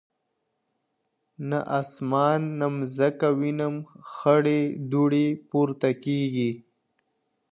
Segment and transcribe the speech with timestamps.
[1.49, 3.75] نه اسمان نه مځکه وینم
[4.13, 6.51] خړي دوړي پورته کېږي!.